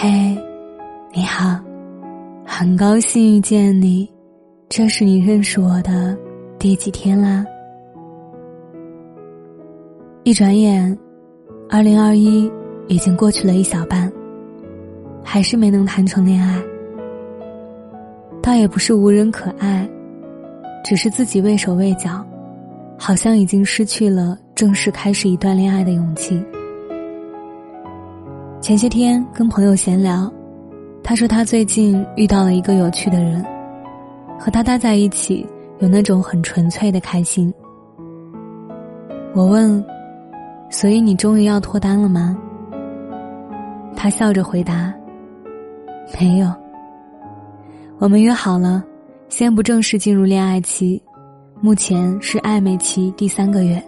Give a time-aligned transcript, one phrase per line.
[0.00, 0.08] 嘿，
[1.12, 1.58] 你好，
[2.46, 4.08] 很高兴遇见你。
[4.68, 6.16] 这是你认识我的
[6.56, 7.44] 第几天啦？
[10.22, 10.96] 一转眼，
[11.68, 12.48] 二零二一
[12.86, 14.08] 已经过去了一小半，
[15.24, 16.62] 还是没能谈成恋爱。
[18.40, 19.84] 倒也不是无人可爱，
[20.84, 22.24] 只是自己畏手畏脚，
[22.96, 26.40] 好像已经失去了正式开始一段恋爱的勇气。
[28.68, 30.30] 前些天跟朋友闲聊，
[31.02, 33.42] 他说他最近遇到了一个有趣的人，
[34.38, 37.50] 和他待在一起有那种很纯粹的开心。
[39.32, 39.82] 我问，
[40.68, 42.36] 所以你终于要脱单了吗？
[43.96, 44.92] 他笑着回答
[46.20, 46.52] ：“没有。
[47.96, 48.84] 我们约好了，
[49.30, 51.02] 先不正式进入恋爱期，
[51.62, 53.82] 目前是暧昧期第三个月。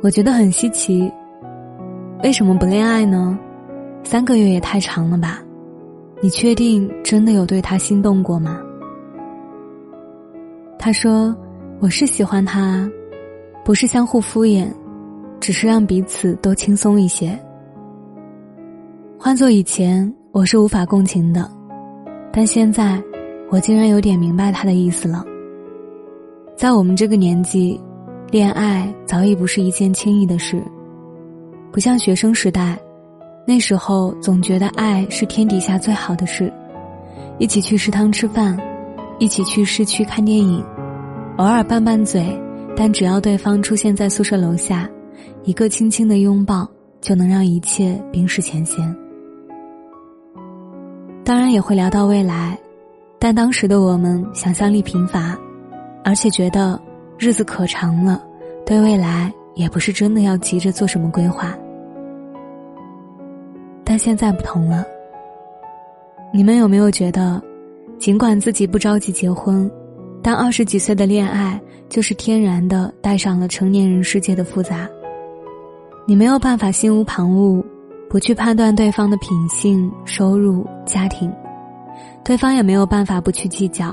[0.00, 1.12] 我觉得很稀奇。”
[2.20, 3.38] 为什么不恋爱呢？
[4.02, 5.40] 三个月也太长了吧？
[6.20, 8.60] 你确定真的有对他心动过吗？
[10.80, 11.34] 他说
[11.78, 12.90] ：“我是喜欢他，
[13.64, 14.66] 不是相互敷衍，
[15.38, 17.38] 只是让彼此都轻松一些。
[19.16, 21.48] 换做以前，我是无法共情的，
[22.32, 23.00] 但现在，
[23.48, 25.24] 我竟然有点明白他的意思了。
[26.56, 27.80] 在我们这个年纪，
[28.32, 30.60] 恋爱早已不是一件轻易的事。”
[31.72, 32.78] 不像学生时代，
[33.46, 36.52] 那时候总觉得爱是天底下最好的事，
[37.38, 38.58] 一起去食堂吃饭，
[39.18, 40.64] 一起去市区看电影，
[41.36, 42.24] 偶尔拌拌嘴，
[42.76, 44.88] 但只要对方出现在宿舍楼下，
[45.44, 46.68] 一个轻轻的拥抱
[47.00, 48.96] 就能让一切冰释前嫌。
[51.24, 52.58] 当然也会聊到未来，
[53.18, 55.38] 但当时的我们想象力贫乏，
[56.02, 56.80] 而且觉得
[57.18, 58.22] 日子可长了，
[58.64, 59.30] 对未来。
[59.58, 61.52] 也不是真的要急着做什么规划，
[63.82, 64.84] 但现在不同了。
[66.32, 67.42] 你们有没有觉得，
[67.98, 69.68] 尽管自己不着急结婚，
[70.22, 74.88] 但二十几岁的恋爱就是天然的带上了成年人世界的复杂。
[76.06, 77.60] 你没有办法心无旁骛，
[78.08, 81.28] 不去判断对方的品性、收入、家庭，
[82.24, 83.92] 对方也没有办法不去计较，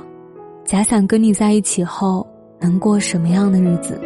[0.64, 2.26] 假想跟你在一起后
[2.60, 4.00] 能过什么样的日子。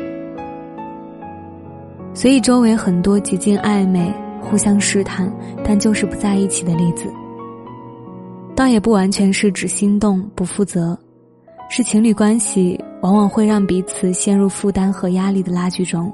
[2.14, 4.12] 所以，周围很多极尽暧昧、
[4.42, 5.32] 互相试探，
[5.64, 7.06] 但就是不在一起的例子，
[8.56, 10.98] 倒也不完全是指心动不负责，
[11.70, 16.12] 是情侣关系往往会让彼此陷入负担和压力的拉锯中，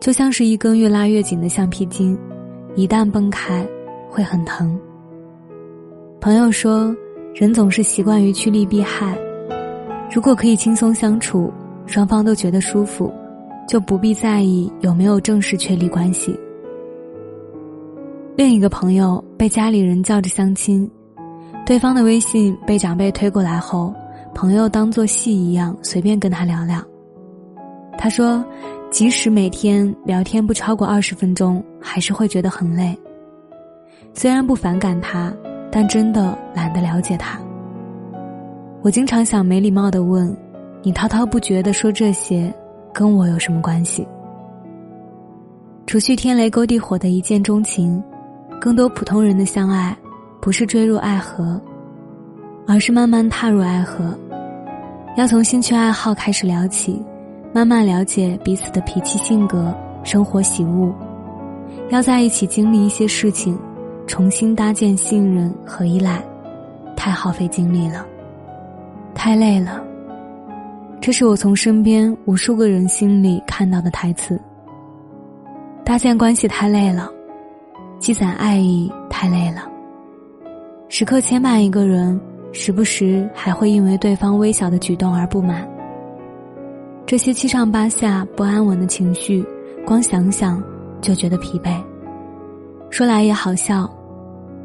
[0.00, 2.18] 就像是一根越拉越紧的橡皮筋，
[2.74, 3.66] 一旦崩开，
[4.10, 4.78] 会很疼。
[6.20, 6.94] 朋友说，
[7.34, 9.16] 人总是习惯于趋利避害，
[10.12, 11.52] 如果可以轻松相处，
[11.86, 13.10] 双方都觉得舒服。
[13.66, 16.38] 就不必在意有没有正式确立关系。
[18.36, 20.90] 另一个朋友被家里人叫着相亲，
[21.64, 23.94] 对方的微信被长辈推过来后，
[24.34, 26.82] 朋友当做戏一样随便跟他聊聊。
[27.96, 28.44] 他说，
[28.90, 32.98] 即使每天聊天不超过二十分钟，还是会觉得很累。
[34.12, 35.32] 虽然不反感他，
[35.70, 37.38] 但真的懒得了解他。
[38.82, 40.36] 我经常想没礼貌的问
[40.82, 42.52] ：“你滔滔不绝的说这些。”
[42.94, 44.06] 跟我有什么关系？
[45.84, 48.02] 除去天雷勾地火的一见钟情，
[48.60, 49.94] 更多普通人的相爱，
[50.40, 51.60] 不是坠入爱河，
[52.66, 54.16] 而是慢慢踏入爱河。
[55.16, 57.02] 要从兴趣爱好开始聊起，
[57.52, 60.90] 慢慢了解彼此的脾气性格、生活喜恶，
[61.90, 63.58] 要在一起经历一些事情，
[64.06, 66.24] 重新搭建信任和依赖，
[66.96, 68.06] 太耗费精力了，
[69.14, 69.83] 太累了。
[71.04, 74.40] 这是我从身边无数个人心里看到的台词。
[75.84, 77.12] 搭建关系太累了，
[77.98, 79.70] 积攒爱意太累了。
[80.88, 82.18] 时刻牵绊一个人，
[82.52, 85.68] 时不时还会因为对方微小的举动而不满。
[87.04, 89.44] 这些七上八下不安稳的情绪，
[89.84, 90.64] 光想想
[91.02, 91.78] 就觉得疲惫。
[92.88, 93.86] 说来也好笑，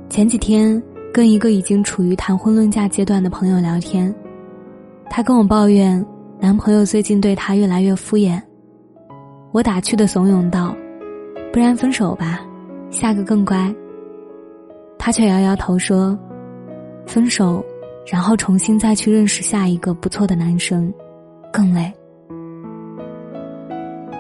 [0.08, 0.82] 前几天
[1.14, 4.16] 跟一个已经处于谈婚论嫁阶段的朋友聊天，
[5.10, 6.02] 他跟我抱怨。
[6.42, 8.42] 男朋友最近对她越来越敷衍，
[9.52, 10.74] 我打趣的怂恿道
[11.52, 12.40] ：“不然分手吧，
[12.90, 13.74] 下个更乖。”
[14.98, 16.18] 他却摇摇头说
[17.06, 17.62] ：“分手，
[18.10, 20.94] 然后重新再去认识下一个不错的男生，
[21.52, 21.92] 更累。”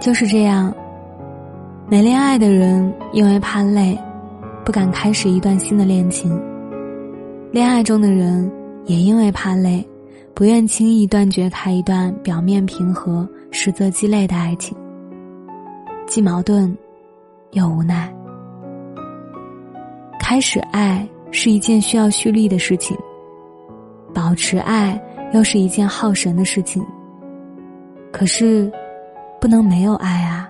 [0.01, 0.73] 就是这样，
[1.87, 3.97] 没恋爱的人因为怕累，
[4.65, 6.37] 不敢开始一段新的恋情；
[7.51, 8.51] 恋爱中的人
[8.85, 9.87] 也因为怕累。
[10.33, 14.77] 不愿轻易断绝开一段表面平和、实则鸡肋的爱情，
[16.07, 16.73] 既矛盾，
[17.51, 18.13] 又无奈。
[20.19, 22.95] 开始爱是一件需要蓄力的事情，
[24.13, 25.01] 保持爱
[25.33, 26.85] 又是一件耗神的事情。
[28.11, 28.71] 可是，
[29.41, 30.49] 不能没有爱啊！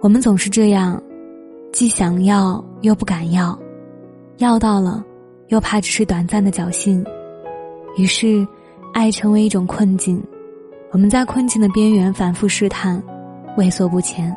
[0.00, 1.02] 我们总是这样，
[1.72, 3.58] 既想要又不敢要，
[4.36, 5.04] 要到了，
[5.48, 7.04] 又怕只是短暂的侥幸，
[7.96, 8.46] 于是，
[8.98, 10.20] 爱成为一种困境。
[10.90, 13.00] 我们在困境的边缘反复试探，
[13.56, 14.36] 畏缩不前。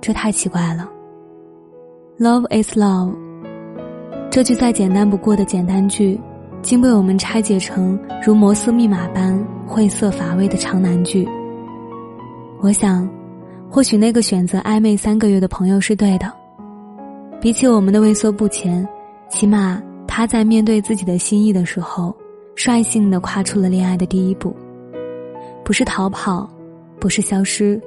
[0.00, 0.88] 这太奇怪了。
[2.20, 3.12] Love is love。
[4.30, 6.20] 这句再简单不过的简单句，
[6.62, 9.36] 竟被我们拆解成如摩斯密码般
[9.66, 11.28] 晦涩乏味的长难句。
[12.60, 13.10] 我想，
[13.68, 16.32] 或许那个选择暧昧三个月的朋友是对的。
[17.40, 18.88] 比起我们的畏缩不前，
[19.28, 22.14] 起码他在面对自己的心意的时候，
[22.62, 24.54] 率性的跨出了恋爱的第一步。
[25.64, 26.46] 不是逃跑，
[26.98, 27.80] 不是消失，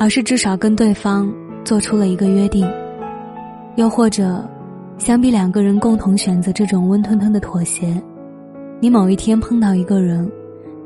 [0.00, 1.30] 而是至少跟对方
[1.62, 2.66] 做出了一个约定。
[3.76, 4.42] 又或者，
[4.96, 8.00] 相比两个人共同选择这种温吞吞的妥协，
[8.80, 10.30] 你某一天碰到一个人，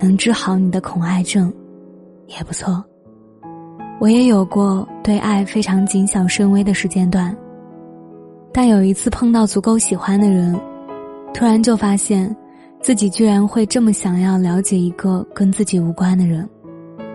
[0.01, 1.53] 能治好你的恐爱症，
[2.27, 2.85] 也不错。
[4.01, 7.37] 我也有过对爱非常谨小慎微的时间段，
[8.53, 10.59] 但有一次碰到足够喜欢的人，
[11.33, 12.35] 突然就发现。
[12.81, 16.49] 自己居然会这么想要了解一个跟自己无关的人，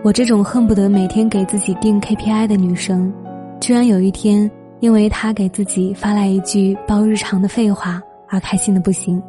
[0.04, 3.12] 我这种恨不得每天给自己定 KPI 的女生，
[3.60, 4.48] 居然有一天
[4.80, 9.20] 因为他给自己发来一句包日常的废话而开心的不行。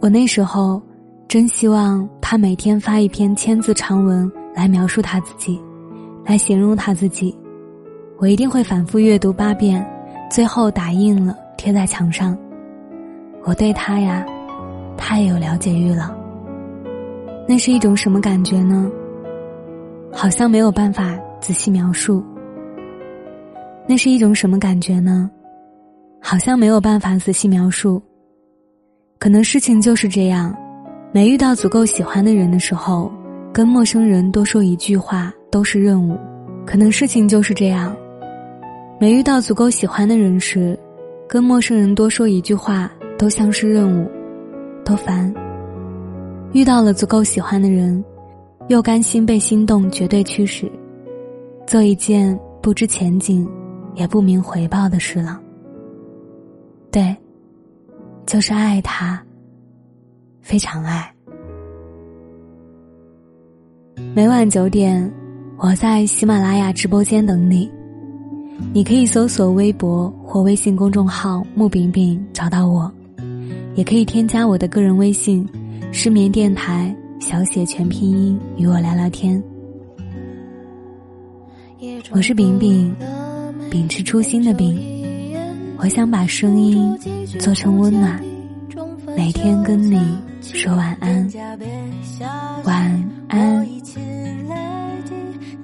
[0.00, 0.80] 我那时候
[1.28, 5.60] 真希望他每天发一篇千字长文来描述他自己，
[6.24, 7.36] 来形容他自己，
[8.18, 9.86] 我一定会反复阅读八遍，
[10.30, 12.36] 最后打印了贴在墙上。
[13.44, 14.26] 我对他呀。
[15.00, 16.14] 太有了解欲了。
[17.48, 18.88] 那是一种什么感觉呢？
[20.12, 22.22] 好像没有办法仔细描述。
[23.88, 25.28] 那是一种什么感觉呢？
[26.20, 28.00] 好像没有办法仔细描述。
[29.18, 30.54] 可能事情就是这样，
[31.12, 33.10] 没遇到足够喜欢的人的时候，
[33.52, 36.16] 跟陌生人多说一句话都是任务。
[36.66, 37.96] 可能事情就是这样，
[39.00, 40.78] 没遇到足够喜欢的人时，
[41.26, 44.08] 跟陌生人多说一句话都像是任务。
[44.90, 45.32] 多烦。
[46.52, 48.04] 遇到了足够喜欢的人，
[48.66, 50.68] 又甘心被心动绝对驱使，
[51.64, 53.48] 做一件不知前景，
[53.94, 55.40] 也不明回报的事了。
[56.90, 57.16] 对，
[58.26, 59.22] 就是爱他，
[60.40, 61.08] 非常爱。
[64.12, 65.08] 每晚九点，
[65.56, 67.70] 我在喜马拉雅直播间等你。
[68.72, 72.92] 你可以搜索微博或微信公众号“木饼饼”找到我。
[73.74, 75.48] 也可以添加我的个人微信
[75.92, 79.42] “失眠电台”小写全拼音与我聊聊天。
[82.10, 82.94] 我是饼饼，
[83.70, 84.78] 秉持初心的饼。
[85.78, 86.94] 我想把声音
[87.38, 88.22] 做成温暖，
[89.16, 89.98] 每天跟你
[90.42, 91.30] 说晚安，
[92.64, 93.66] 晚安，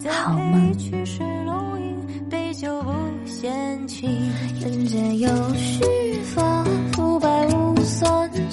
[0.09, 0.73] 好梦。
[0.73, 1.21] 故事
[4.63, 6.16] 到最
[8.05, 8.46] 后。